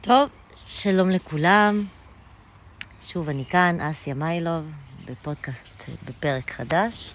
[0.00, 0.28] טוב,
[0.66, 1.84] שלום לכולם.
[3.02, 4.64] שוב, אני כאן, אסיה מיילוב,
[5.04, 7.12] בפודקאסט בפרק חדש.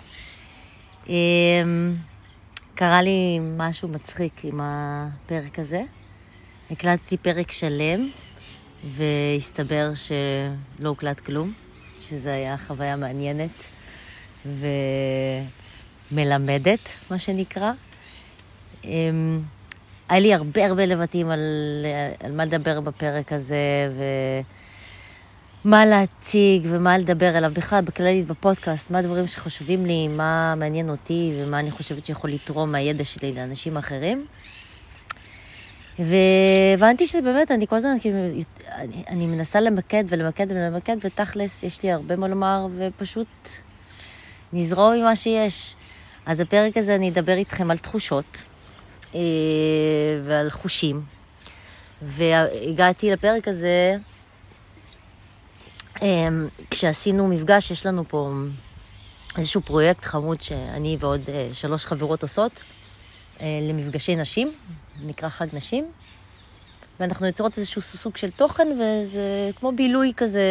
[1.07, 1.95] אמ,
[2.75, 5.83] קרה לי משהו מצחיק עם הפרק הזה.
[6.71, 8.09] הקלטתי פרק שלם,
[8.95, 11.53] והסתבר שלא הוקלט כלום,
[11.99, 13.63] שזו הייתה חוויה מעניינת
[16.11, 17.71] ומלמדת, מה שנקרא.
[20.09, 21.39] היה לי הרבה הרבה לבטים על,
[22.23, 23.91] על מה לדבר בפרק הזה,
[25.65, 31.33] ומה להציג ומה לדבר עליו בכלל, בכללית בפודקאסט, מה הדברים שחשובים לי, מה מעניין אותי
[31.37, 34.25] ומה אני חושבת שיכול לתרום מהידע שלי לאנשים אחרים.
[35.99, 38.17] והבנתי שבאמת, אני כל הזמן, כאילו,
[38.71, 43.27] אני, אני מנסה למקד ולמקד ולמקד, ותכלס, יש לי הרבה מה לומר, ופשוט
[44.53, 45.75] נזרום עם מה שיש.
[46.25, 48.43] אז הפרק הזה אני אדבר איתכם על תחושות.
[49.15, 49.19] אה,
[50.25, 51.01] ועל חושים.
[52.01, 53.95] והגעתי לפרק הזה
[56.01, 56.27] אה,
[56.71, 58.31] כשעשינו מפגש, יש לנו פה
[59.37, 62.59] איזשהו פרויקט חמוד שאני ועוד אה, שלוש חברות עושות
[63.41, 64.51] למפגשי נשים,
[65.01, 65.85] נקרא חג נשים.
[66.99, 70.41] ואנחנו יוצרות איזשהו סוג של תוכן, וזה כמו בילוי כזה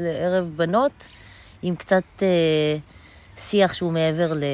[0.00, 1.06] לערב בנות,
[1.62, 2.76] עם קצת אה,
[3.36, 4.44] שיח שהוא מעבר ל...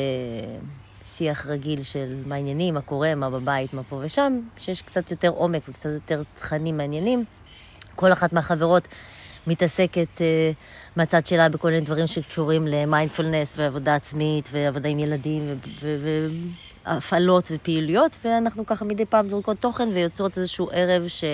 [1.17, 5.29] שיח רגיל של מה העניינים, מה קורה, מה בבית, מה פה ושם, שיש קצת יותר
[5.29, 7.25] עומק וקצת יותר תכנים מעניינים.
[7.97, 8.89] כל אחת מהחברות
[9.47, 10.23] מתעסקת uh,
[10.97, 15.59] מהצד שלה בכל מיני דברים שקשורים למיינדפולנס ועבודה עצמית ועבודה עם ילדים
[16.85, 21.25] והפעלות ופעילויות, ואנחנו ככה מדי פעם זורקות תוכן ויוצרות איזשהו ערב ש...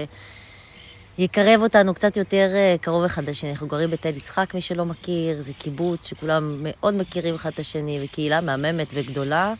[1.19, 3.50] יקרב אותנו קצת יותר uh, קרוב אחד לשני.
[3.50, 8.00] אנחנו גרים בתל יצחק, מי שלא מכיר, זה קיבוץ שכולם מאוד מכירים אחד את השני,
[8.05, 9.55] וקהילה מהממת וגדולה.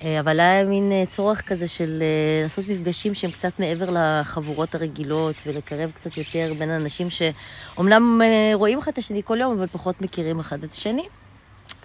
[0.00, 2.02] Uh, אבל היה מין uh, צורך כזה של
[2.42, 8.20] לעשות מפגשים שהם קצת מעבר לחבורות הרגילות, ולקרב קצת יותר בין אנשים שאומנם
[8.54, 11.08] רואים אחד את השני כל יום, אבל פחות מכירים אחד את השני.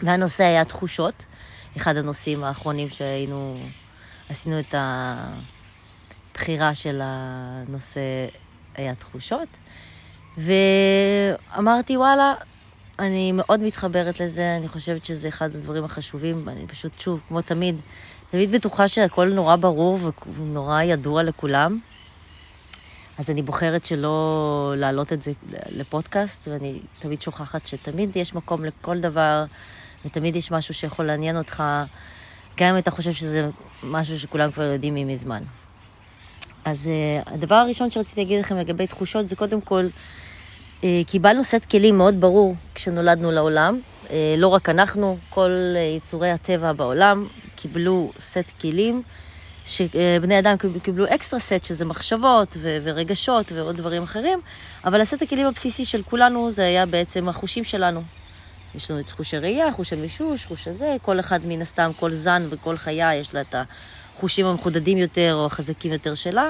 [0.04, 1.26] והנושא היה תחושות,
[1.78, 3.58] אחד הנושאים האחרונים שהיינו,
[4.30, 4.76] עשינו את
[6.34, 8.00] הבחירה של הנושא
[8.80, 9.48] היה תחושות.
[10.38, 12.34] ואמרתי, וואלה,
[13.00, 17.76] אני מאוד מתחברת לזה, אני חושבת שזה אחד הדברים החשובים, ואני פשוט, שוב, כמו תמיד,
[18.32, 20.00] תמיד בטוחה שהכל נורא ברור
[20.38, 21.80] ונורא ידוע לכולם.
[23.18, 25.32] אז אני בוחרת שלא להעלות את זה
[25.70, 29.46] לפודקאסט, ואני תמיד שוכחת שתמיד יש מקום לכל דבר,
[30.06, 31.64] ותמיד יש משהו שיכול לעניין אותך,
[32.58, 33.50] גם אם אתה חושב שזה
[33.84, 35.44] משהו שכולם כבר יודעים ממזמן.
[36.70, 39.88] אז uh, הדבר הראשון שרציתי להגיד לכם לגבי תחושות זה קודם כל,
[40.82, 43.80] uh, קיבלנו סט כלים מאוד ברור כשנולדנו לעולם.
[44.08, 49.02] Uh, לא רק אנחנו, כל uh, יצורי הטבע בעולם קיבלו סט כלים,
[49.66, 54.40] שבני אדם קיבלו אקסטרה סט, שזה מחשבות ו- ורגשות ועוד דברים אחרים,
[54.86, 58.04] אבל הסט הכלים הבסיסי של כולנו זה היה בעצם החושים שלנו.
[58.76, 62.48] יש לנו את חוש הראייה, חוש המישוש, חוש הזה, כל אחד מן הסתם, כל זן
[62.50, 63.64] וכל חיה יש לה את ה...
[64.20, 66.50] החושים המחודדים יותר או החזקים יותר שלה,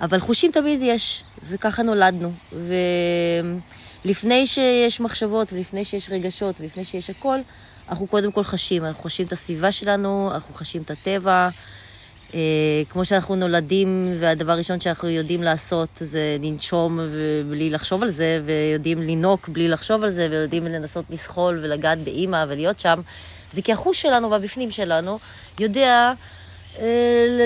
[0.00, 2.32] אבל חושים תמיד יש, וככה נולדנו.
[4.04, 7.38] ולפני שיש מחשבות, ולפני שיש רגשות, ולפני שיש הכל,
[7.88, 8.84] אנחנו קודם כל חשים.
[8.84, 11.48] אנחנו חשים את הסביבה שלנו, אנחנו חשים את הטבע.
[12.34, 12.40] אה,
[12.88, 17.00] כמו שאנחנו נולדים, והדבר הראשון שאנחנו יודעים לעשות זה לנשום
[17.50, 22.44] בלי לחשוב על זה, ויודעים לנוק בלי לחשוב על זה, ויודעים לנסות לסחול ולגעת באימא
[22.48, 23.00] ולהיות שם,
[23.52, 25.18] זה כי החוש שלנו והבפנים שלנו
[25.60, 26.12] יודע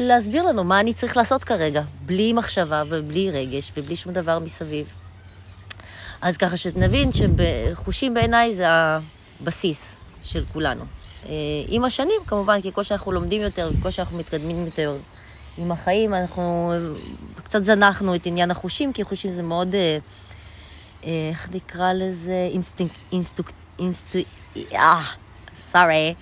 [0.02, 4.86] להסביר לנו מה אני צריך לעשות כרגע, בלי מחשבה ובלי רגש ובלי שום דבר מסביב.
[6.22, 10.84] אז ככה שנבין שחושים בעיניי זה הבסיס של כולנו.
[11.28, 11.32] אה,
[11.68, 14.96] עם השנים, כמובן, ככל שאנחנו לומדים יותר, ככל שאנחנו מתקדמים יותר
[15.58, 16.72] עם החיים, אנחנו
[17.44, 19.98] קצת זנחנו את עניין החושים, כי חושים זה מאוד, אה,
[21.30, 22.48] איך נקרא לזה?
[22.52, 24.18] אינסטינקט, אינסטוקט, אינסטו...
[24.72, 25.02] אה,
[25.72, 26.14] סורי,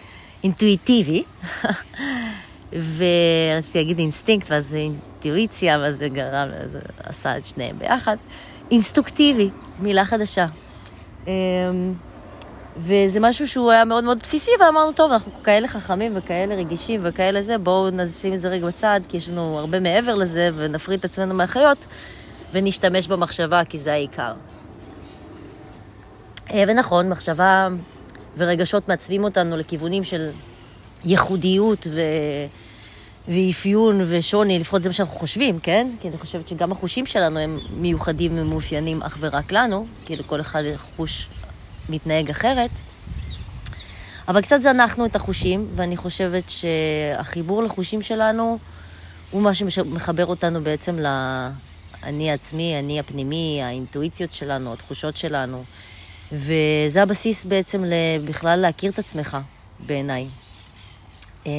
[0.43, 1.25] אינטואיטיבי.
[2.72, 8.17] ורציתי להגיד אינסטינקט, ואז זה אינטואיציה, ואז זה גרם, אז עשה את שניהם ביחד.
[8.70, 10.46] אינסטוקטיבי, מילה חדשה.
[11.26, 11.32] אמ,
[12.76, 17.43] וזה משהו שהוא היה מאוד מאוד בסיסי, ואמרנו, טוב, אנחנו כאלה חכמים וכאלה רגישים וכאלה
[17.43, 21.05] זה, בואו נשים את זה רגע בצד, כי יש לנו הרבה מעבר לזה, ונפריד את
[21.05, 21.87] עצמנו מהחיות,
[22.52, 24.32] ונשתמש במחשבה, כי זה העיקר.
[26.52, 27.69] אה, ונכון, מחשבה
[28.37, 30.31] ורגשות מעצבים אותנו לכיוונים של
[31.05, 32.00] ייחודיות ו...
[33.29, 35.91] ואפיון ושוני, לפחות זה מה שאנחנו חושבים, כן?
[36.00, 40.62] כי אני חושבת שגם החושים שלנו הם מיוחדים ומאופיינים אך ורק לנו, כי לכל אחד
[40.97, 41.26] חוש
[41.88, 42.70] מתנהג אחרת.
[44.29, 48.58] אבל קצת זנחנו את החושים, ואני חושבת שהחיבור לחושים שלנו
[49.31, 50.99] הוא מה שמחבר אותנו בעצם
[52.02, 55.64] האני העצמי, האני הפנימי, האינטואיציות שלנו, התחושות שלנו.
[56.32, 57.85] וזה הבסיס בעצם
[58.25, 59.37] בכלל להכיר את עצמך,
[59.87, 60.26] בעיניי.
[61.46, 61.52] אמ,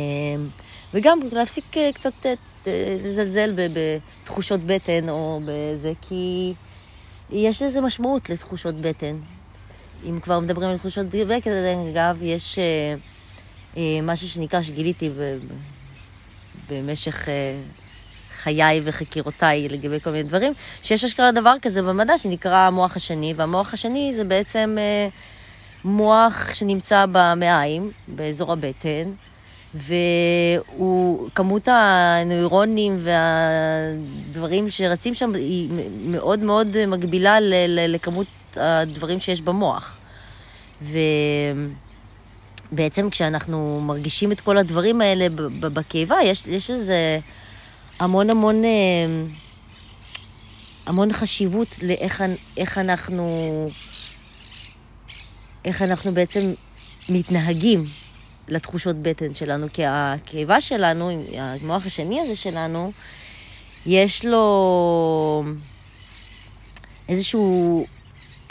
[0.94, 6.54] וגם להפסיק אה, קצת אה, לזלזל בתחושות בטן או בזה, כי
[7.30, 9.16] יש לזה משמעות לתחושות בטן.
[10.10, 11.52] אם כבר מדברים על תחושות בטן,
[11.92, 15.10] אגב, יש אה, משהו שנקרא, שגיליתי
[16.70, 17.30] במשך
[18.36, 23.74] חיי וחקירותיי לגבי כל מיני דברים, שיש אשכרה דבר כזה במדע שנקרא המוח השני, והמוח
[23.74, 24.78] השני זה בעצם
[25.84, 29.12] מוח שנמצא במעיים, באזור הבטן,
[29.74, 35.70] והוא, כמות הנוירונים והדברים שרצים שם היא
[36.06, 39.98] מאוד מאוד מקבילה ל, ל, לכמות הדברים שיש במוח.
[42.72, 45.28] ובעצם כשאנחנו מרגישים את כל הדברים האלה
[45.60, 47.20] בקיבה, יש, יש איזה
[48.00, 48.70] המון המון, אה,
[50.86, 53.68] המון חשיבות לאיך אנחנו,
[55.66, 56.54] איך אנחנו בעצם
[57.10, 57.86] מתנהגים
[58.52, 62.92] לתחושות בטן שלנו, כי הקיבה שלנו, המוח השני הזה שלנו,
[63.86, 65.44] יש לו
[67.10, 67.40] איזושהי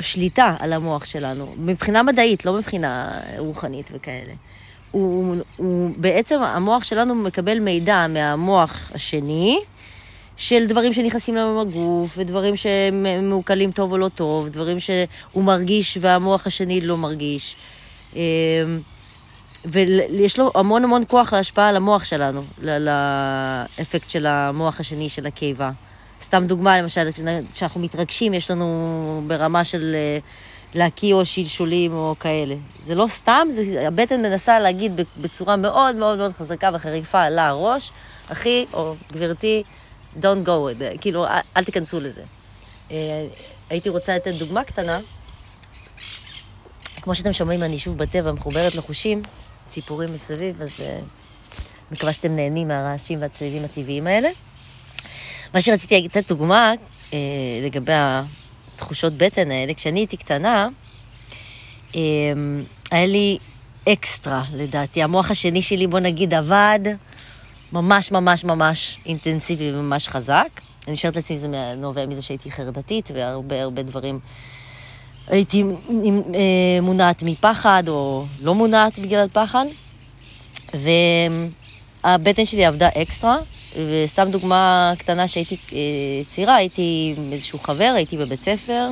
[0.00, 4.32] שליטה על המוח שלנו, מבחינה מדעית, לא מבחינה רוחנית וכאלה.
[4.90, 9.58] הוא, הוא בעצם, המוח שלנו מקבל מידע מהמוח השני,
[10.36, 16.46] של דברים שנכנסים לנו לגוף, ודברים שמעוקלים טוב או לא טוב, דברים שהוא מרגיש והמוח
[16.46, 17.56] השני לא מרגיש.
[19.64, 25.70] ויש לו המון המון כוח להשפעה על המוח שלנו, לאפקט של המוח השני של הקיבה.
[26.22, 27.08] סתם דוגמה, למשל,
[27.52, 30.18] כשאנחנו מתרגשים, יש לנו ברמה של אה,
[30.74, 32.54] להקיא או שלשולים או כאלה.
[32.78, 37.92] זה לא סתם, זה, הבטן מנסה להגיד בצורה מאוד מאוד מאוד חזקה וחריפה לה הראש,
[38.28, 39.62] אחי או גברתי,
[40.20, 42.22] don't go with it, כאילו, אל, אל תיכנסו לזה.
[42.90, 43.26] אה,
[43.70, 45.00] הייתי רוצה לתת דוגמה קטנה.
[47.02, 49.22] כמו שאתם שומעים, אני שוב בטבע מחוברת לחושים.
[49.70, 50.82] ציפורים מסביב, אז uh,
[51.92, 54.28] מקווה שאתם נהנים מהרעשים והצלילים הטבעיים האלה.
[55.54, 56.72] מה שרציתי לתת דוגמה
[57.10, 57.14] uh,
[57.64, 60.68] לגבי התחושות בטן האלה, כשאני הייתי קטנה,
[61.92, 61.96] um,
[62.90, 63.38] היה לי
[63.88, 65.02] אקסטרה, לדעתי.
[65.02, 66.80] המוח השני שלי, בוא נגיד, עבד
[67.72, 70.48] ממש ממש ממש אינטנסיבי וממש חזק.
[70.88, 74.20] אני חושבת לעצמי, זה נובע מזה שהייתי חרדתית, והרבה הרבה דברים
[75.28, 75.62] הייתי
[76.34, 79.64] אה, מונעת מפחד, או לא מונעת בגלל פחד,
[82.04, 83.38] והבטן שלי עבדה אקסטרה,
[83.76, 85.78] וסתם דוגמה קטנה שהייתי אה,
[86.26, 88.88] צעירה, הייתי עם איזשהו חבר, הייתי בבית ספר,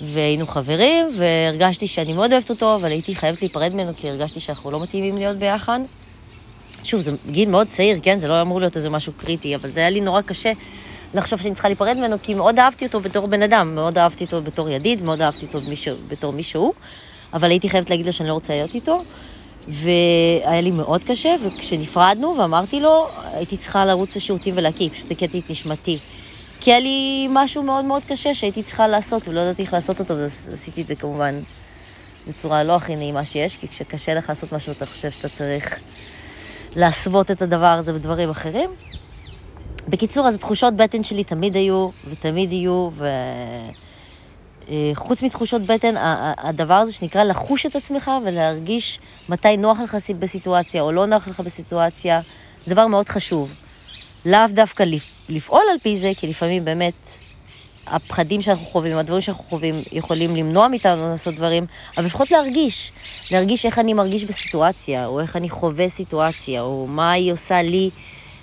[0.00, 4.70] והיינו חברים, והרגשתי שאני מאוד אוהבת אותו, אבל הייתי חייבת להיפרד ממנו, כי הרגשתי שאנחנו
[4.70, 5.80] לא מתאימים להיות ביחד.
[6.84, 8.20] שוב, זה גיל מאוד צעיר, כן?
[8.20, 10.52] זה לא אמור להיות איזה משהו קריטי, אבל זה היה לי נורא קשה
[11.14, 14.42] לחשוב שאני צריכה להיפרד ממנו, כי מאוד אהבתי אותו בתור בן אדם, מאוד אהבתי אותו
[14.42, 16.72] בתור ידיד, מאוד אהבתי אותו מישהו, בתור מישהו,
[17.32, 19.02] אבל הייתי חייבת להגיד לו שאני לא רוצה להיות איתו,
[19.68, 25.50] והיה לי מאוד קשה, וכשנפרדנו ואמרתי לו, הייתי צריכה לרוץ לשירותים ולהקיא, פשוט הכיתי את
[25.50, 25.98] נשמתי.
[26.60, 30.14] כי היה לי משהו מאוד מאוד קשה שהייתי צריכה לעשות, ולא ידעתי איך לעשות אותו,
[30.14, 31.40] אז עשיתי את זה כמובן
[32.28, 35.78] בצורה לא הכי נעימה שיש, כי כשקשה לך לעשות משהו, אתה חושב שאתה צריך
[36.76, 38.70] להסוות את הדבר הזה בדברים אחרים.
[39.88, 42.90] בקיצור, אז תחושות בטן שלי תמיד היו ותמיד יהיו,
[44.92, 45.94] וחוץ אה, מתחושות בטן,
[46.38, 51.40] הדבר הזה שנקרא לחוש את עצמך ולהרגיש מתי נוח לך בסיטואציה או לא נוח לך
[51.40, 52.20] בסיטואציה,
[52.68, 53.52] דבר מאוד חשוב.
[54.26, 54.84] לאו דווקא
[55.28, 57.08] לפעול על פי זה, כי לפעמים באמת
[57.86, 62.92] הפחדים שאנחנו חווים, הדברים שאנחנו חווים, יכולים למנוע מאיתנו לעשות דברים, אבל לפחות להרגיש,
[63.30, 67.90] להרגיש איך אני מרגיש בסיטואציה, או איך אני חווה סיטואציה, או מה היא עושה לי.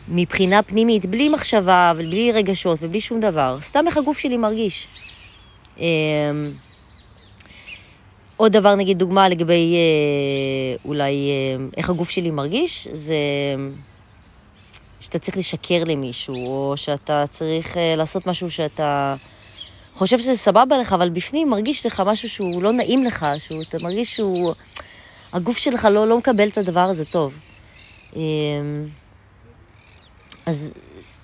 [0.08, 4.88] מבחינה פנימית, בלי מחשבה ובלי רגשות ובלי שום דבר, סתם איך הגוף שלי מרגיש.
[5.78, 5.84] אמ,
[8.38, 13.16] עוד דבר, נגיד, דוגמה לגבי אה, אולי אה, איך הגוף שלי מרגיש, זה
[15.00, 19.16] שאתה צריך לשקר למישהו, או שאתה צריך אה, לעשות משהו שאתה
[19.96, 24.16] חושב שזה סבבה לך, אבל בפנים מרגיש לך משהו שהוא לא נעים לך, שאתה מרגיש
[24.16, 24.54] שהוא...
[25.34, 27.34] הגוף שלך לא, לא מקבל את הדבר הזה טוב.
[30.46, 30.74] אז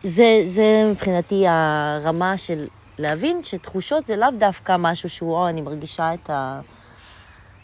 [0.03, 6.13] זה, זה מבחינתי הרמה של להבין שתחושות זה לאו דווקא משהו שהוא, או, אני מרגישה
[6.13, 6.61] את ה...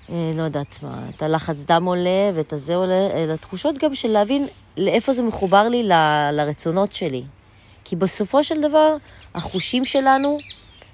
[0.10, 4.08] אה, לא יודעת מה, את הלחץ דם עולה ואת הזה עולה, אלא תחושות גם של
[4.08, 5.94] להבין לאיפה זה מחובר לי ל,
[6.32, 7.24] לרצונות שלי.
[7.84, 8.96] כי בסופו של דבר,
[9.36, 10.38] החושים שלנו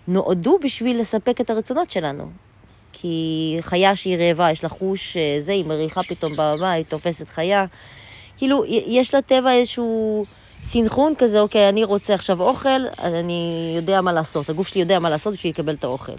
[0.07, 2.31] נועדו בשביל לספק את הרצונות שלנו.
[2.91, 7.65] כי חיה שהיא רעבה, יש לה חוש, אה, זה, היא מריחה פתאום היא תופסת חיה.
[8.37, 10.25] כאילו, יש לטבע איזשהו...
[10.63, 14.99] סינכרון כזה, אוקיי, אני רוצה עכשיו אוכל, אז אני יודע מה לעשות, הגוף שלי יודע
[14.99, 16.11] מה לעשות בשביל לקבל את האוכל.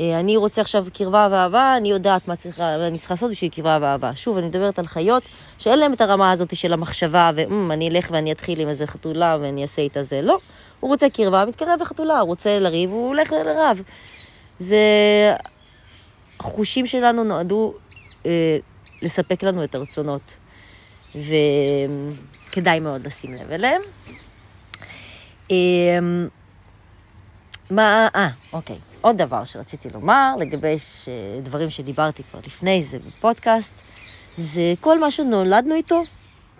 [0.00, 3.78] אה, אני רוצה עכשיו קרבה ואהבה, אני יודעת מה צריכה, אני צריכה לעשות בשביל קרבה
[3.80, 4.10] ואהבה.
[4.16, 5.22] שוב, אני מדברת על חיות
[5.58, 7.30] שאין להם את הרמה הזאת של המחשבה,
[7.68, 10.22] ואני אלך ואני אתחיל עם איזה חתולה ואני אעשה איתה זה.
[10.22, 10.38] לא,
[10.80, 13.82] הוא רוצה קרבה, מתקרב לחתולה, הוא רוצה לריב, הוא הולך לרב.
[14.58, 14.76] זה...
[16.40, 17.74] החושים שלנו נועדו
[18.26, 18.58] אה,
[19.02, 20.36] לספק לנו את הרצונות,
[21.14, 23.80] וכדאי מאוד לשים לב אליהם.
[25.50, 25.98] אה,
[27.70, 28.78] מה, אה, אוקיי.
[29.00, 31.08] עוד דבר שרציתי לומר, לגבי ש...
[31.42, 33.72] דברים שדיברתי כבר לפני זה בפודקאסט,
[34.38, 36.02] זה כל מה שנולדנו איתו,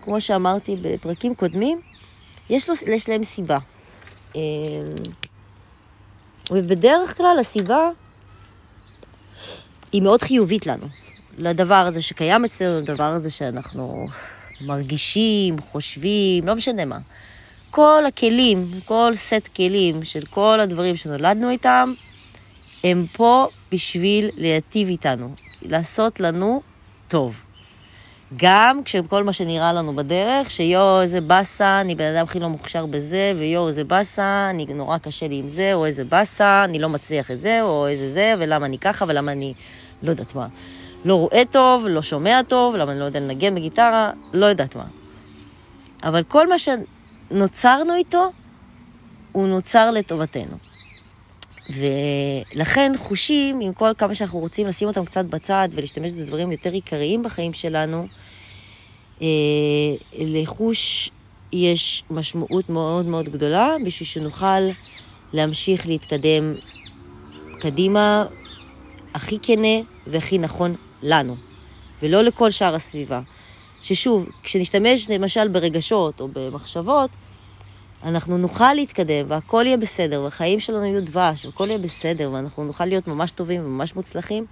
[0.02, 1.80] כמו שאמרתי בפרקים קודמים,
[2.50, 3.58] יש, לו, יש להם סיבה.
[4.36, 4.40] אה,
[6.50, 7.88] ובדרך כלל הסיבה
[9.92, 10.86] היא מאוד חיובית לנו,
[11.38, 14.06] לדבר הזה שקיים אצלנו, לדבר הזה שאנחנו
[14.66, 16.98] מרגישים, חושבים, לא משנה מה.
[17.70, 21.92] כל הכלים, כל סט כלים של כל הדברים שנולדנו איתם,
[22.84, 26.62] הם פה בשביל להיטיב איתנו, לעשות לנו
[27.08, 27.40] טוב.
[28.36, 32.86] גם כשכל מה שנראה לנו בדרך, שיואו, איזה באסה, אני בן אדם הכי לא מוכשר
[32.86, 36.88] בזה, ויואו, איזה באסה, אני נורא קשה לי עם זה, או איזה באסה, אני לא
[36.88, 39.54] מצליח את זה, או איזה זה, ולמה אני ככה, ולמה אני
[40.02, 40.48] לא יודעת מה.
[41.04, 44.84] לא רואה טוב, לא שומע טוב, למה אני לא יודע לנגן בגיטרה, לא יודעת מה.
[46.02, 48.30] אבל כל מה שנוצרנו איתו,
[49.32, 50.56] הוא נוצר לטובתנו.
[51.70, 57.22] ולכן חושים, עם כל כמה שאנחנו רוצים לשים אותם קצת בצד ולהשתמש בדברים יותר עיקריים
[57.22, 58.06] בחיים שלנו,
[59.22, 59.26] אה,
[60.18, 61.10] לחוש
[61.52, 64.60] יש משמעות מאוד מאוד גדולה בשביל שנוכל
[65.32, 66.54] להמשיך להתקדם
[67.60, 68.26] קדימה
[69.14, 71.36] הכי כנה והכי נכון לנו,
[72.02, 73.20] ולא לכל שאר הסביבה.
[73.82, 77.10] ששוב, כשנשתמש למשל ברגשות או במחשבות,
[78.04, 82.84] אנחנו נוכל להתקדם והכל יהיה בסדר, והחיים שלנו יהיו דבש, והכל יהיה בסדר, ואנחנו נוכל
[82.84, 84.46] להיות ממש טובים וממש מוצלחים,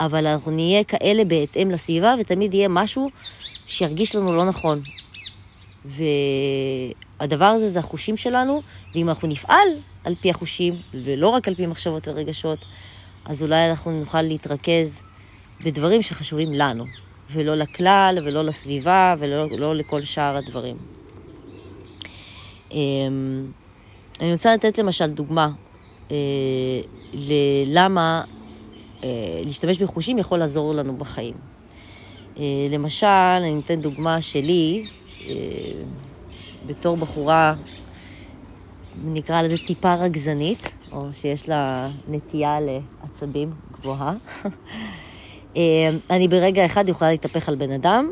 [0.00, 3.10] אבל אנחנו נהיה כאלה בהתאם לסביבה, ותמיד יהיה משהו
[3.66, 4.82] שירגיש לנו לא נכון.
[5.84, 8.62] והדבר הזה זה החושים שלנו,
[8.94, 9.68] ואם אנחנו נפעל
[10.04, 12.58] על פי החושים, ולא רק על פי מחשבות ורגשות,
[13.24, 15.02] אז אולי אנחנו נוכל להתרכז
[15.64, 16.84] בדברים שחשובים לנו,
[17.30, 20.76] ולא לכלל, ולא לסביבה, ולא לא לכל שאר הדברים.
[22.70, 23.46] אמ,
[24.20, 25.50] אני רוצה לתת למשל דוגמה
[26.10, 26.16] אה,
[27.12, 28.24] ללמה
[29.04, 31.34] אה, להשתמש בחושים יכול לעזור לנו בחיים.
[32.38, 33.06] אה, למשל,
[33.40, 34.84] אני אתן דוגמה שלי,
[36.66, 37.54] בתור בחורה,
[39.04, 44.14] נקרא לזה טיפה רגזנית, או שיש לה נטייה לעצבים גבוהה.
[46.10, 48.10] אני ברגע אחד יכולה להתהפך על בן אדם,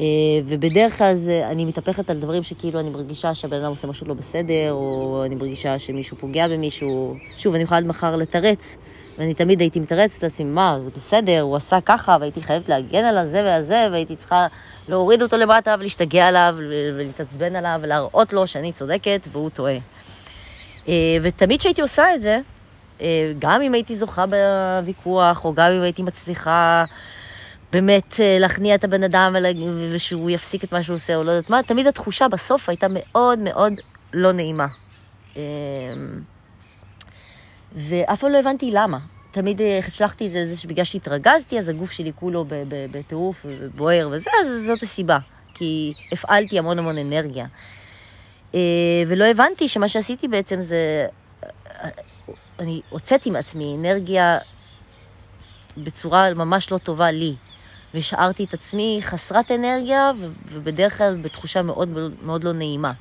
[0.00, 0.04] אה,
[0.46, 4.14] ובדרך כלל זה, אני מתהפכת על דברים שכאילו אני מרגישה שהבן אדם עושה משהו לא
[4.14, 7.14] בסדר, או אני מרגישה שמישהו פוגע במישהו.
[7.38, 8.76] שוב, אני יכולה עד מחר לתרץ,
[9.18, 13.18] ואני תמיד הייתי מתרצת לעצמי, מה, זה בסדר, הוא עשה ככה, והייתי חייבת להגן על
[13.18, 14.46] הזה והזה, והייתי צריכה
[14.88, 16.54] להוריד אותו למטה ולהשתגע עליו,
[16.96, 19.76] ולהתעצבן עליו, ולהראות לו שאני צודקת והוא טועה.
[20.88, 22.40] אה, ותמיד כשהייתי עושה את זה,
[23.38, 26.84] גם אם הייתי זוכה בוויכוח, או גם אם הייתי מצליחה
[27.72, 29.36] באמת אה, להכניע את הבן אדם
[29.92, 33.38] ושהוא יפסיק את מה שהוא עושה או לא יודעת מה, תמיד התחושה בסוף הייתה מאוד
[33.38, 33.72] מאוד
[34.12, 34.66] לא נעימה.
[35.36, 35.42] אמ,
[37.74, 38.98] ואף פעם לא הבנתי למה.
[39.30, 42.44] תמיד אה, השלכתי את זה, זה שבגלל שהתרגזתי, אז הגוף שלי כולו
[42.90, 45.18] בטירוף ובוער וזה, אז זאת הסיבה.
[45.54, 47.46] כי הפעלתי המון המון אנרגיה.
[48.54, 48.60] אה,
[49.06, 51.06] ולא הבנתי שמה שעשיתי בעצם זה...
[52.58, 54.34] אני הוצאתי מעצמי אנרגיה
[55.76, 57.34] בצורה ממש לא טובה לי.
[57.94, 60.12] והשארתי את עצמי חסרת אנרגיה,
[60.48, 61.88] ובדרך כלל בתחושה מאוד
[62.22, 62.92] מאוד לא נעימה.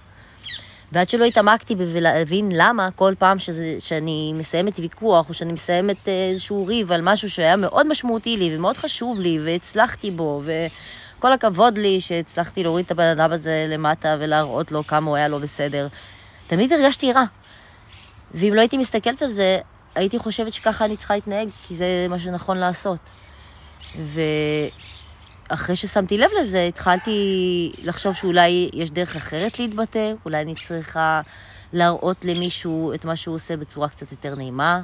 [0.91, 6.29] ועד שלא התעמקתי בלהבין למה כל פעם שזה, שאני מסיימת ויכוח, או שאני מסיימת אה,
[6.29, 11.77] איזשהו ריב על משהו שהיה מאוד משמעותי לי ומאוד חשוב לי, והצלחתי בו, וכל הכבוד
[11.77, 15.87] לי שהצלחתי להוריד את הבן אדם הזה למטה ולהראות לו כמה הוא היה לא בסדר,
[16.47, 17.23] תמיד הרגשתי רע.
[18.33, 19.59] ואם לא הייתי מסתכלת על זה,
[19.95, 23.09] הייתי חושבת שככה אני צריכה להתנהג, כי זה מה שנכון לעשות.
[25.49, 31.21] ואחרי ששמתי לב לזה, התחלתי לחשוב שאולי יש דרך אחרת להתבטא, אולי אני צריכה
[31.73, 34.81] להראות למישהו את מה שהוא עושה בצורה קצת יותר נעימה,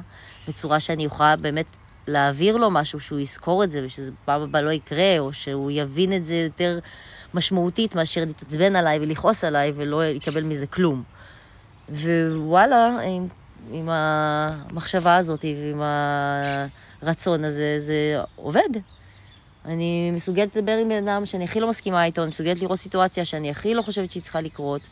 [0.48, 1.66] בצורה שאני אוכל באמת
[2.06, 6.12] להעביר לו משהו, שהוא יזכור את זה ושזה פעם הבאה לא יקרה, או שהוא יבין
[6.12, 6.78] את זה יותר
[7.34, 11.02] משמעותית מאשר להתעצבן עליי ולכעוס עליי ולא יקבל מזה כלום.
[11.88, 13.28] ווואלה, עם,
[13.72, 15.82] עם המחשבה הזאת ועם
[17.02, 18.68] הרצון הזה, זה עובד.
[19.64, 23.24] אני מסוגלת לדבר עם בן אדם שאני הכי לא מסכימה איתו, אני מסוגלת לראות סיטואציה
[23.24, 24.82] שאני הכי לא חושבת שהיא צריכה לקרות,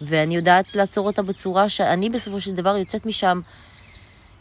[0.00, 3.40] ואני יודעת לעצור אותה בצורה שאני בסופו של דבר יוצאת משם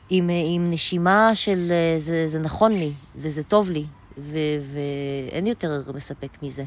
[0.09, 3.85] עם, עם נשימה של זה, זה נכון לי, וזה טוב לי,
[4.17, 4.37] ו,
[4.73, 6.63] ואין יותר מספק מזה.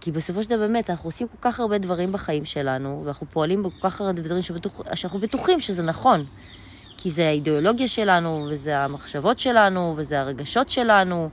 [0.00, 3.62] כי בסופו של דבר באמת, אנחנו עושים כל כך הרבה דברים בחיים שלנו, ואנחנו פועלים
[3.62, 6.24] בכל כך הרבה דברים שבטוח, שאנחנו בטוחים שזה נכון.
[6.96, 11.28] כי זה האידיאולוגיה שלנו, וזה המחשבות שלנו, וזה הרגשות שלנו,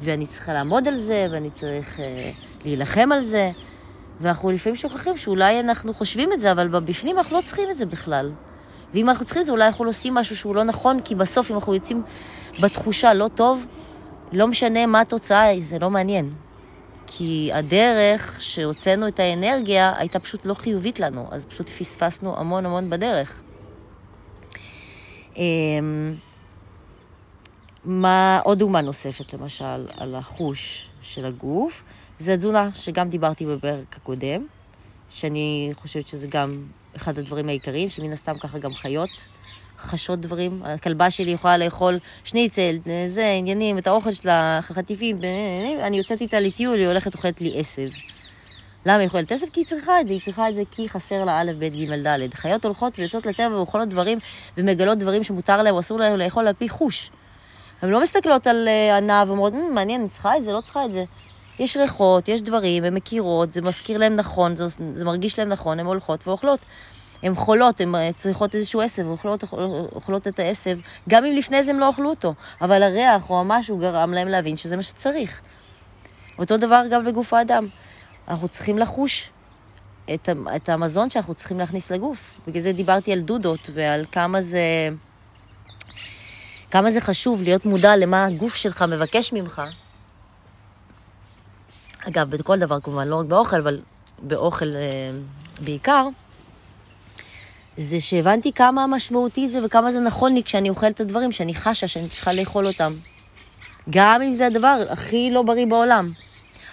[0.00, 2.30] ואני צריכה לעמוד על זה, ואני צריך אה,
[2.64, 3.50] להילחם על זה.
[4.20, 7.86] ואנחנו לפעמים שוכחים שאולי אנחנו חושבים את זה, אבל בפנים אנחנו לא צריכים את זה
[7.86, 8.30] בכלל.
[8.94, 11.50] ואם אנחנו צריכים את זה, אולי אנחנו לא עושים משהו שהוא לא נכון, כי בסוף
[11.50, 12.02] אם אנחנו יוצאים
[12.62, 13.66] בתחושה לא טוב,
[14.32, 16.30] לא משנה מה התוצאה, זה לא מעניין.
[17.06, 22.90] כי הדרך שהוצאנו את האנרגיה הייתה פשוט לא חיובית לנו, אז פשוט פספסנו המון המון
[22.90, 23.42] בדרך.
[25.36, 26.14] אמ,
[27.84, 31.82] מה, עוד דוגמה נוספת, למשל, על החוש של הגוף,
[32.18, 34.46] זה תזונה, שגם דיברתי בפרק הקודם,
[35.08, 39.10] שאני חושבת שזה גם אחד הדברים העיקריים, שמן הסתם ככה גם חיות
[39.84, 40.62] חשות דברים.
[40.64, 45.18] הכלבה שלי יכולה לאכול שניצל, זה, עניינים, את האוכל שלה, חטיפים,
[45.82, 47.88] אני יוצאת איתה לטיול, היא הולכת אוכלת לי עשב.
[48.86, 49.46] למה היא אוכלת עשב?
[49.52, 52.06] כי היא צריכה את זה, היא צריכה את זה כי חסר לה א', ב', ג',
[52.06, 52.34] ד'.
[52.34, 54.18] חיות הולכות ויוצאות לטבע ואוכלות דברים
[54.56, 57.10] ומגלות דברים שמותר להם או אסור להם לאכול על פי חוש.
[57.82, 60.92] הן לא מסתכלות על אה, ענב ואומרות, מעניין, אני צריכה את זה, לא צריכה את
[60.92, 61.04] זה.
[61.58, 65.80] יש ריחות, יש דברים, הן מכירות, זה מזכיר להן נכון, זה, זה מרגיש להן נכון,
[65.80, 66.60] הן הולכות ואוכלות.
[67.22, 69.44] הן חולות, הן אה, צריכות איזשהו עשב, אוכלות,
[69.92, 70.78] אוכלות את העשב,
[71.08, 74.56] גם אם לפני זה הן לא אכלו אותו, אבל הריח או המשהו גרם להם להבין
[74.56, 75.40] שזה מה שצריך.
[76.38, 77.68] אותו דבר גם בגוף האדם.
[78.28, 79.30] אנחנו צריכים לחוש
[80.14, 82.40] את, את המזון שאנחנו צריכים להכניס לגוף.
[82.46, 84.88] בגלל זה דיברתי על דודות ועל כמה זה,
[86.70, 89.62] כמה זה חשוב להיות מודע למה הגוף שלך מבקש ממך.
[92.08, 93.80] אגב, בכל דבר כמובן, לא רק באוכל, אבל
[94.22, 95.10] באוכל אה,
[95.64, 96.08] בעיקר.
[97.76, 101.88] זה שהבנתי כמה משמעותי זה וכמה זה נכון לי כשאני אוכלת את הדברים שאני חשה
[101.88, 102.92] שאני צריכה לאכול אותם.
[103.90, 106.12] גם אם זה הדבר הכי לא בריא בעולם.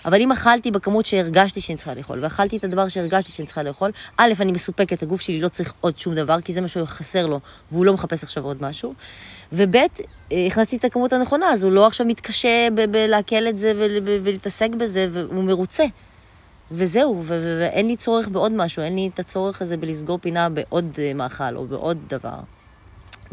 [0.06, 3.92] אבל אם אכלתי בכמות שהרגשתי שאני צריכה לאכול, ואכלתי את הדבר שהרגשתי שאני צריכה לאכול,
[4.18, 7.40] א', אני מסופקת, הגוף שלי לא צריך עוד שום דבר, כי זה מה שחסר לו,
[7.72, 8.94] והוא לא מחפש עכשיו עוד משהו.
[9.54, 9.88] וב', אה,
[10.48, 13.74] הכנסתי את הכמות הנכונה, אז הוא לא עכשיו מתקשה בלעכל את זה
[14.04, 15.86] ולהתעסק בזה, והוא מרוצה.
[16.72, 21.14] וזהו, ואין לי צורך בעוד משהו, אין לי את הצורך הזה בלסגור פינה בעוד אה,
[21.14, 22.40] מאכל או בעוד דבר.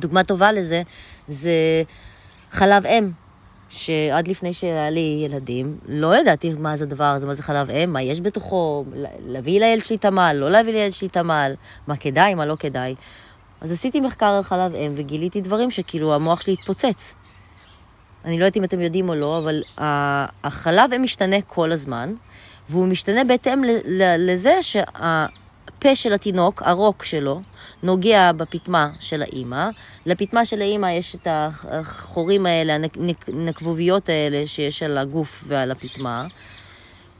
[0.01, 0.83] דוגמה טובה לזה
[1.29, 1.83] זה
[2.51, 3.11] חלב אם,
[3.69, 7.93] שעד לפני שהיה לי ילדים, לא ידעתי מה זה הדבר הזה, מה זה חלב אם,
[7.93, 8.85] מה יש בתוכו,
[9.27, 11.53] להביא לילד שלי תמ"ל, לא להביא לילד שלי תמ"ל,
[11.87, 12.95] מה כדאי, מה לא כדאי.
[13.61, 17.15] אז עשיתי מחקר על חלב אם וגיליתי דברים שכאילו המוח שלי התפוצץ.
[18.25, 19.63] אני לא יודעת אם אתם יודעים או לא, אבל
[20.45, 22.15] החלב אם משתנה כל הזמן,
[22.71, 23.63] והוא משתנה בהתאם
[24.19, 27.41] לזה שהפה של התינוק, הרוק שלו,
[27.83, 29.69] נוגע בפטמה של האימא.
[30.07, 32.77] לפטמה של האימא יש את החורים האלה,
[33.29, 36.27] הנקבוביות האלה שיש על הגוף ועל הפטמה.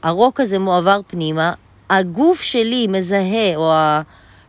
[0.03, 1.53] הרוק הזה מועבר פנימה.
[1.89, 3.73] הגוף שלי מזהה, או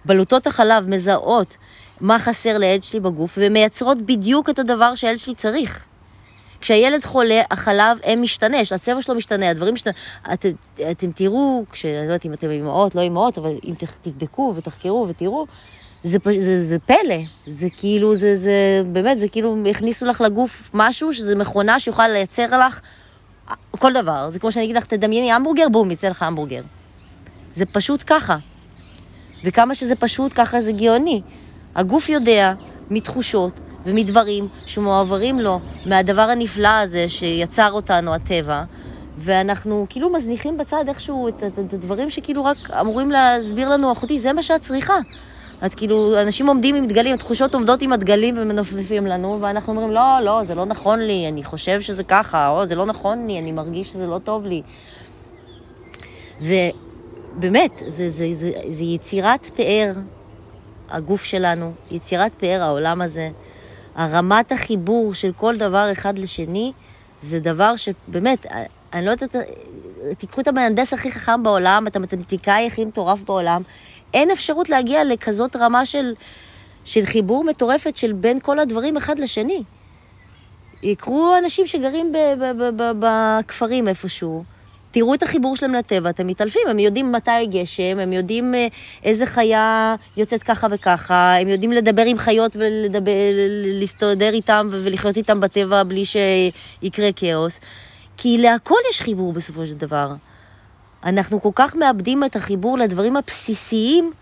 [0.05, 1.57] בלוטות החלב מזהות
[2.01, 5.85] מה חסר לילד שלי בגוף, ומייצרות בדיוק את הדבר שהילד שלי צריך.
[6.61, 9.93] כשהילד חולה, החלב הם משתנה, הצבע שלו משתנה, הדברים משתנה.
[10.33, 10.49] אתם,
[10.91, 15.47] אתם תראו, כשאני לא יודעת אם אתם אימהות, לא אימהות, אבל אם תבדקו ותחקרו ותראו,
[16.05, 21.13] זה, זה, זה פלא, זה כאילו, זה, זה באמת, זה כאילו הכניסו לך לגוף משהו,
[21.13, 22.81] שזה מכונה שיכולה לייצר לך
[23.71, 24.31] כל דבר.
[24.31, 26.63] זה כמו שאני אגיד לך, תדמייני המבורגר, בום, יצא לך המבורגר.
[27.55, 28.37] זה פשוט ככה.
[29.45, 31.23] וכמה שזה פשוט, ככה זה גאוני.
[31.75, 32.53] הגוף יודע
[32.91, 38.65] מתחושות ומדברים שמועברים לו מהדבר הנפלא הזה שיצר אותנו הטבע,
[39.19, 44.43] ואנחנו כאילו מזניחים בצד איכשהו את, הדברים שכאילו רק אמורים להסביר לנו, אחותי, זה מה
[44.43, 44.99] שאת צריכה.
[45.67, 50.21] את כאילו, אנשים עומדים עם דגלים, התחושות עומדות עם הדגלים ומנופפים לנו, ואנחנו אומרים, לא,
[50.25, 53.53] לא, זה לא נכון לי, אני חושב שזה ככה, או זה לא נכון לי, אני
[53.53, 54.63] מרגיש שזה לא טוב לי.
[56.41, 59.93] ובאמת, זה, זה, זה, זה יצירת פאר,
[60.91, 63.31] הגוף שלנו, יצירת פאר העולם הזה.
[64.01, 66.73] הרמת החיבור של כל דבר אחד לשני,
[67.21, 68.47] זה דבר שבאמת,
[68.93, 69.37] אני לא יודעת,
[70.19, 73.63] תיקחו את המהנדס הכי חכם בעולם, את המתמטיקאי הכי מטורף בעולם,
[74.15, 76.15] אין אפשרות להגיע לכזאת רמה של,
[76.85, 79.63] של חיבור מטורפת של בין כל הדברים אחד לשני.
[80.83, 82.13] יקרו אנשים שגרים
[82.99, 84.45] בכפרים איפשהו,
[84.91, 88.67] תראו את החיבור שלהם לטבע, אתם מתעלפים, הם יודעים מתי גשם, הם יודעים אה,
[89.05, 95.83] איזה חיה יוצאת ככה וככה, הם יודעים לדבר עם חיות ולהסתדר איתם ולחיות איתם בטבע
[95.83, 97.61] בלי שיקרה כאוס.
[98.17, 100.15] כי להכל יש חיבור בסופו של דבר.
[101.05, 104.13] אנחנו כל כך מאבדים את החיבור לדברים הבסיסיים,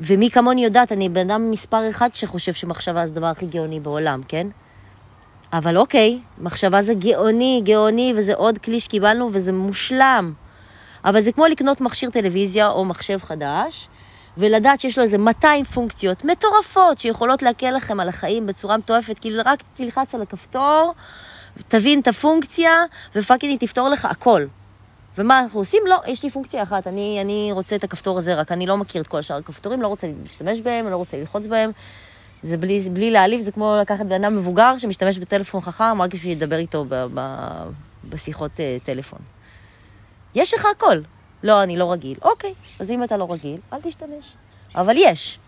[0.00, 4.20] ומי כמוני יודעת, אני בן אדם מספר אחד שחושב שמחשבה זה הדבר הכי גאוני בעולם,
[4.28, 4.46] כן?
[5.52, 10.32] אבל אוקיי, מחשבה זה גאוני, גאוני, וזה עוד כלי שקיבלנו, וזה מושלם.
[11.04, 13.88] אבל זה כמו לקנות מכשיר טלוויזיה או מחשב חדש,
[14.36, 19.42] ולדעת שיש לו איזה 200 פונקציות מטורפות שיכולות להקל לכם על החיים בצורה מטורפת, כאילו
[19.46, 20.94] רק תלחץ על הכפתור,
[21.68, 22.72] תבין את הפונקציה,
[23.16, 24.44] ופאקינג היא תפתור לך הכל.
[25.18, 25.82] ומה אנחנו עושים?
[25.86, 29.02] לא, יש לי פונקציה אחת, אני, אני רוצה את הכפתור הזה, רק אני לא מכיר
[29.02, 31.70] את כל שאר הכפתורים, לא רוצה להשתמש בהם, לא רוצה ללחוץ בהם.
[32.42, 36.36] זה בלי, בלי להעליב, זה כמו לקחת בן אדם מבוגר שמשתמש בטלפון חכם, רק בשביל
[36.36, 37.20] לדבר איתו ב, ב,
[38.10, 39.18] בשיחות uh, טלפון.
[40.34, 41.00] יש לך הכל.
[41.42, 42.18] לא, אני לא רגיל.
[42.22, 44.34] אוקיי, אז אם אתה לא רגיל, אל תשתמש.
[44.74, 45.38] אבל יש.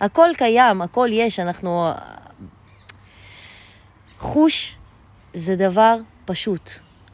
[0.00, 1.90] הכל קיים, הכל יש, אנחנו...
[4.18, 4.76] חוש
[5.34, 6.70] זה דבר פשוט.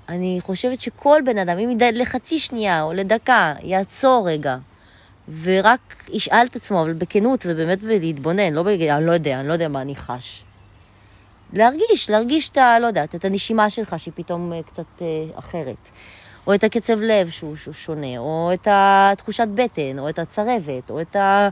[0.08, 4.56] אני חושבת שכל בן אדם, אם לחצי שנייה או לדקה, יעצור רגע,
[5.42, 9.52] ורק ישאל את עצמו, אבל בכנות ובאמת להתבונן, לא בגלל, אני לא יודע, אני לא
[9.52, 10.44] יודע מה אני חש.
[11.52, 12.78] להרגיש, להרגיש את ה...
[12.78, 15.76] לא יודעת, את הנשימה שלך שהיא פתאום אה, קצת אה, אחרת.
[16.46, 21.00] או את הקצב לב שהוא, שהוא שונה, או את התחושת בטן, או את הצרבת, או
[21.00, 21.48] את ה,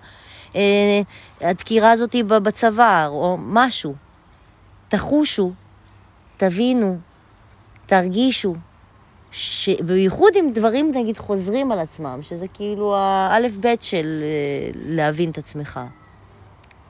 [0.57, 1.01] אה,
[1.41, 3.95] הדקירה הזאת בצוואר, או משהו.
[4.89, 5.53] תחושו,
[6.37, 6.99] תבינו,
[7.87, 8.55] תרגישו,
[9.81, 15.81] בייחוד אם דברים נגיד חוזרים על עצמם, שזה כאילו האלף-בית של אה, להבין את עצמך.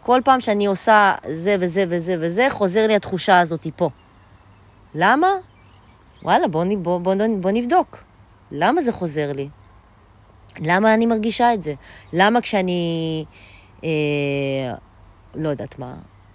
[0.03, 3.91] כל פעם שאני עושה זה וזה וזה וזה, חוזר לי התחושה הזאת פה.
[4.95, 5.29] למה?
[6.23, 8.05] וואלה, בוא, בוא, בוא, בוא נבדוק.
[8.51, 9.49] למה זה חוזר לי?
[10.61, 11.75] למה אני מרגישה את זה?
[12.13, 13.25] למה כשאני,
[13.85, 13.89] אה,
[15.35, 15.95] לא יודעת מה,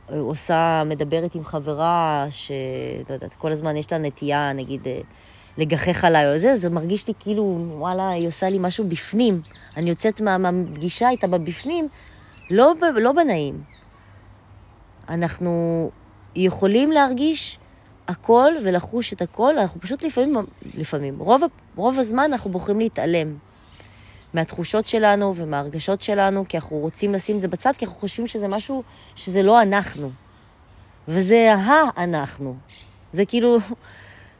[0.10, 5.00] עושה, מדברת עם חברה שלא יודעת, כל הזמן יש לה נטייה, נגיד, אה,
[5.58, 9.42] לגחך עליי או זה, זה מרגיש לי כאילו, וואלה, היא עושה לי משהו בפנים.
[9.78, 11.88] אני יוצאת מה, מהפגישה איתה בבפנים,
[12.52, 13.64] לא, לא בנעים.
[15.10, 15.92] אנחנו
[16.36, 17.60] יכולים להרגיש
[18.08, 20.36] הכל ולחוש את הכל, אנחנו פשוט לפעמים,
[20.78, 21.42] לפעמים, רוב,
[21.76, 23.36] רוב הזמן אנחנו בוחרים להתעלם
[24.34, 28.48] מהתחושות שלנו ומהרגשות שלנו, כי אנחנו רוצים לשים את זה בצד, כי אנחנו חושבים שזה
[28.48, 28.84] משהו,
[29.16, 30.12] שזה לא אנחנו.
[31.08, 32.56] וזה ה-אנחנו.
[33.12, 33.58] זה כאילו,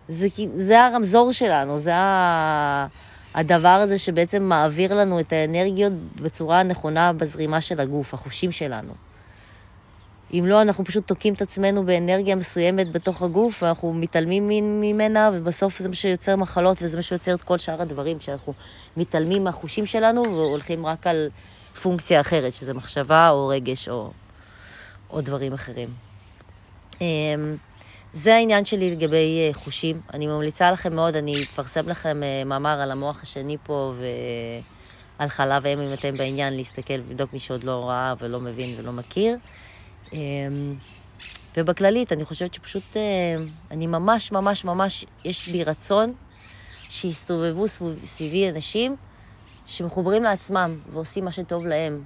[0.08, 1.94] זה, זה הרמזור שלנו, זה.
[3.34, 8.94] הדבר הזה שבעצם מעביר לנו את האנרגיות בצורה הנכונה בזרימה של הגוף, החושים שלנו.
[10.34, 14.50] אם לא, אנחנו פשוט תוקעים את עצמנו באנרגיה מסוימת בתוך הגוף, ואנחנו מתעלמים
[14.82, 18.54] ממנה, ובסוף זה מה שיוצר מחלות, וזה מה שיוצר את כל שאר הדברים, כשאנחנו
[18.98, 21.30] מתעלמים מהחושים שלנו, והולכים רק על
[21.82, 24.12] פונקציה אחרת, שזה מחשבה או רגש או,
[25.10, 25.90] או דברים אחרים.
[28.14, 30.02] זה העניין שלי לגבי אה, חושים.
[30.14, 33.94] אני ממליצה לכם מאוד, אני אפרסם לכם אה, מאמר על המוח השני פה,
[35.20, 38.92] ועל חלב אם, אם אתם בעניין, להסתכל ולבדוק מי שעוד לא ראה ולא מבין ולא
[38.92, 39.38] מכיר.
[40.14, 40.76] אמ,
[41.58, 43.02] ובכללית, אני חושבת שפשוט, אה,
[43.72, 46.14] אני ממש, ממש, ממש, יש לי רצון
[46.90, 47.66] שיסתובבו
[48.06, 48.96] סביבי אנשים
[49.66, 52.04] שמחוברים לעצמם ועושים מה שטוב להם,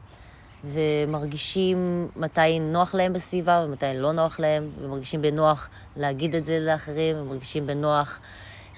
[0.65, 7.21] ומרגישים מתי נוח להם בסביבה ומתי לא נוח להם, ומרגישים בנוח להגיד את זה לאחרים,
[7.21, 8.19] ומרגישים בנוח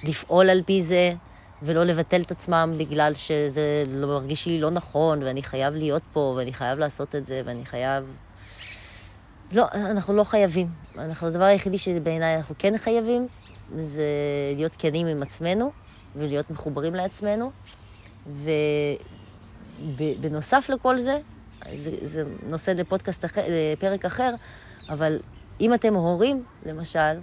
[0.03, 1.13] לפעול על פי זה.
[1.63, 6.33] ולא לבטל את עצמם בגלל שזה לא מרגיש לי לא נכון, ואני חייב להיות פה,
[6.37, 8.05] ואני חייב לעשות את זה, ואני חייב
[9.51, 10.67] לא, אנחנו לא חייבים.
[10.97, 13.27] אנחנו, הדבר היחידי שבעיניי אנחנו כן חייבים,
[13.77, 14.03] זה
[14.55, 15.71] להיות כנים עם עצמנו,
[16.15, 17.51] ולהיות מחוברים לעצמנו.
[19.97, 21.19] ובנוסף לכל זה,
[21.73, 24.33] זה, זה נושא לפודקאסט אחר, לפרק אחר,
[24.89, 25.19] אבל
[25.61, 27.19] אם אתם הורים, למשל,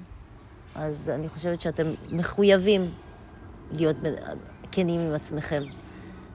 [0.75, 2.91] אז אני חושבת שאתם מחויבים
[3.73, 3.97] להיות
[4.73, 5.63] כנים עם עצמכם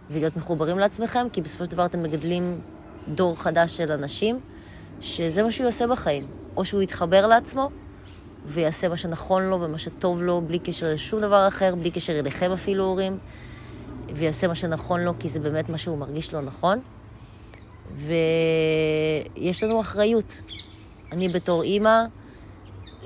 [0.10, 2.62] ולהיות מחוברים לעצמכם, כי בסופו של דבר אתם מגדלים
[3.08, 4.40] דור חדש של אנשים
[5.02, 6.28] שזה מה שהוא יעשה בחיים.
[6.56, 7.70] או שהוא יתחבר לעצמו
[8.46, 12.52] ויעשה מה שנכון לו ומה שטוב לו, בלי קשר לשום דבר אחר, בלי קשר אליכם
[12.52, 13.18] אפילו הורים,
[14.16, 16.80] ויעשה מה שנכון לו כי זה באמת מה שהוא מרגיש לו נכון.
[17.96, 20.42] ויש לנו אחריות.
[21.12, 22.04] אני בתור אימא,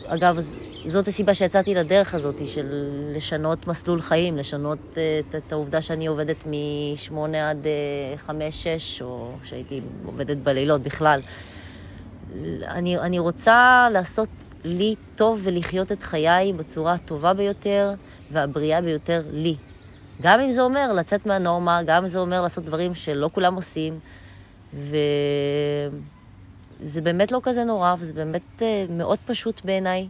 [0.06, 0.40] אגב,
[0.86, 2.68] זאת הסיבה שיצאתי לדרך הזאת, של
[3.16, 9.82] לשנות מסלול חיים, לשנות את, את העובדה שאני עובדת משמונה עד אה, חמש-שש, או שהייתי
[10.06, 11.22] עובדת בלילות בכלל.
[12.68, 14.30] אני, אני רוצה לעשות
[14.64, 17.94] לי טוב ולחיות את חיי בצורה הטובה ביותר
[18.32, 19.56] והבריאה ביותר לי.
[20.22, 24.00] גם אם זה אומר לצאת מהנורמה, גם אם זה אומר לעשות דברים שלא כולם עושים,
[24.76, 25.90] וזה
[27.02, 30.08] באמת לא כזה נורא, וזה באמת אה, מאוד פשוט בעיניי.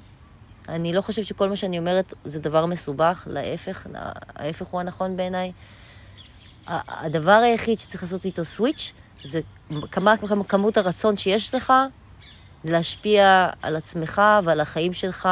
[0.70, 3.88] אני לא חושבת שכל מה שאני אומרת זה דבר מסובך, להפך,
[4.36, 5.52] ההפך הוא הנכון בעיניי.
[6.68, 9.40] הדבר היחיד שצריך לעשות איתו סוויץ' זה
[9.92, 10.14] כמה,
[10.48, 11.74] כמות הרצון שיש לך
[12.64, 15.30] להשפיע על עצמך ועל החיים שלך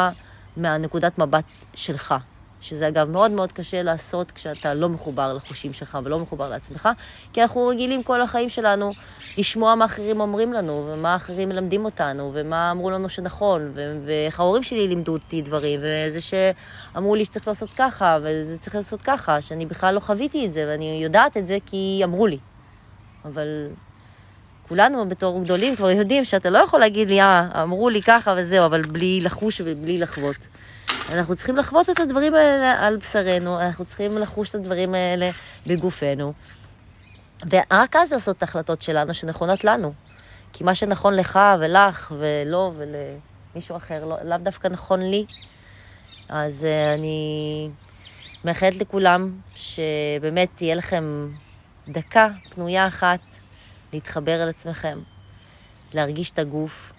[0.58, 2.16] מהנקודת מבט שלך.
[2.64, 6.90] שזה אגב מאוד מאוד קשה לעשות כשאתה לא מחובר לחושים שלך ולא מחובר לעצמך,
[7.34, 8.92] כי אנחנו רגילים כל החיים שלנו
[9.38, 13.72] לשמוע מה אחרים אומרים לנו, ומה אחרים מלמדים אותנו, ומה אמרו לנו שנכון,
[14.06, 19.02] ואיך ההורים שלי לימדו אותי דברים, וזה שאמרו לי שצריך לעשות ככה, וזה צריך לעשות
[19.02, 22.38] ככה, שאני בכלל לא חוויתי את זה, ואני יודעת את זה כי אמרו לי.
[23.26, 23.68] אבל
[24.68, 28.66] כולנו בתור גדולים כבר יודעים שאתה לא יכול להגיד לי, אה, אמרו לי ככה וזהו,
[28.66, 30.38] אבל בלי לחוש ובלי לחוות.
[31.12, 35.30] אנחנו צריכים לחוות את הדברים האלה על בשרנו, אנחנו צריכים לחוש את הדברים האלה
[35.68, 36.34] בגופנו.
[37.50, 39.94] ורק אז לעשות את ההחלטות שלנו שנכונות לנו.
[40.54, 45.26] כי מה שנכון לך ולך ולא ולמישהו אחר, לא, לאו דווקא נכון לי.
[46.30, 47.70] אז uh, אני
[48.46, 51.30] מאחלת לכולם שבאמת תהיה לכם
[51.88, 53.20] דקה פנויה אחת
[53.94, 55.00] להתחבר אל עצמכם,
[55.94, 56.94] להרגיש את הגוף,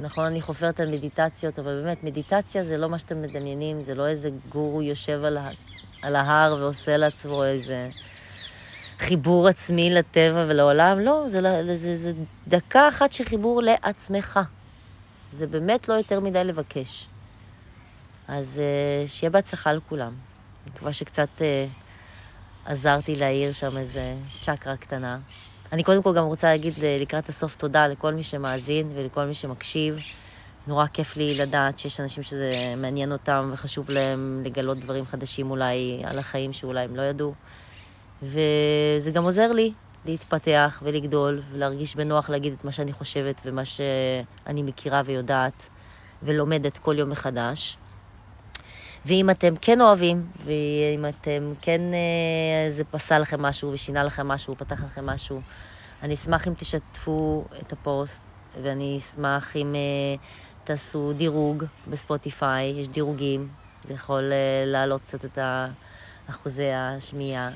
[0.00, 4.06] נכון, אני חופרת על מדיטציות, אבל באמת, מדיטציה זה לא מה שאתם מדמיינים, זה לא
[4.06, 5.50] איזה גורו יושב על, ה...
[6.02, 7.88] על ההר ועושה לעצמו איזה
[8.98, 11.40] חיבור עצמי לטבע ולעולם, לא, זה,
[11.76, 12.12] זה, זה,
[12.48, 14.40] דקה אחת של חיבור לעצמך.
[15.32, 17.08] זה באמת לא יותר מדי לבקש.
[18.28, 18.60] אז
[19.04, 20.14] uh, שיהיה בהצלחה לכולם.
[20.64, 21.42] אני מקווה שקצת uh,
[22.70, 25.18] עזרתי להעיר שם איזה צ'קרה קטנה.
[25.72, 29.98] אני קודם כל גם רוצה להגיד לקראת הסוף תודה לכל מי שמאזין ולכל מי שמקשיב.
[30.66, 36.02] נורא כיף לי לדעת שיש אנשים שזה מעניין אותם וחשוב להם לגלות דברים חדשים אולי
[36.04, 37.34] על החיים שאולי הם לא ידעו.
[38.22, 39.72] וזה גם עוזר לי
[40.06, 45.68] להתפתח ולגדול ולהרגיש בנוח להגיד את מה שאני חושבת ומה שאני מכירה ויודעת
[46.22, 47.76] ולומדת כל יום מחדש.
[49.08, 54.56] ואם אתם כן אוהבים, ואם אתם כן, אה, זה פסל לכם משהו ושינה לכם משהו,
[54.58, 55.40] פתח לכם משהו,
[56.02, 58.22] אני אשמח אם תשתפו את הפוסט,
[58.62, 63.48] ואני אשמח אם uh, תעשו דירוג בספוטיפיי, יש דירוגים,
[63.84, 65.38] זה יכול uh, להעלות קצת את
[66.30, 67.50] אחוזי השמיעה.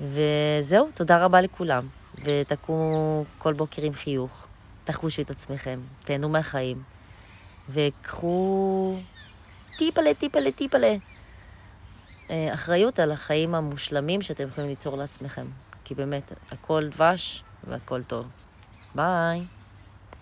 [0.00, 1.88] וזהו, תודה רבה לכולם,
[2.24, 4.46] ותקומו כל בוקר עם חיוך,
[4.84, 6.82] תחושו את עצמכם, תהנו מהחיים,
[7.68, 8.96] וקחו
[9.76, 10.96] טיפלה, טיפלה, טיפלה.
[12.30, 15.46] אה, אחריות על החיים המושלמים שאתם יכולים ליצור לעצמכם.
[15.84, 18.28] כי באמת, הכל דבש והכל טוב.
[18.94, 19.55] ביי.